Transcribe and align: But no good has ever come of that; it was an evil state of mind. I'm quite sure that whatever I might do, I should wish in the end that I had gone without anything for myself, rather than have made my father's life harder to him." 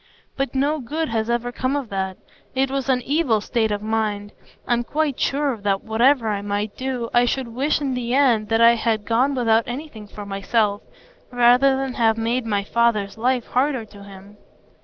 But 0.35 0.55
no 0.55 0.79
good 0.79 1.09
has 1.09 1.29
ever 1.29 1.51
come 1.51 1.75
of 1.75 1.89
that; 1.89 2.17
it 2.55 2.71
was 2.71 2.89
an 2.89 3.03
evil 3.03 3.39
state 3.39 3.69
of 3.69 3.83
mind. 3.83 4.31
I'm 4.67 4.83
quite 4.83 5.19
sure 5.19 5.55
that 5.57 5.83
whatever 5.83 6.27
I 6.29 6.41
might 6.41 6.75
do, 6.75 7.11
I 7.13 7.25
should 7.25 7.49
wish 7.49 7.79
in 7.79 7.93
the 7.93 8.15
end 8.15 8.49
that 8.49 8.61
I 8.61 8.73
had 8.73 9.05
gone 9.05 9.35
without 9.35 9.65
anything 9.67 10.07
for 10.07 10.25
myself, 10.25 10.81
rather 11.31 11.77
than 11.77 11.93
have 11.93 12.17
made 12.17 12.47
my 12.47 12.63
father's 12.63 13.15
life 13.15 13.45
harder 13.45 13.85
to 13.85 14.01
him." 14.03 14.37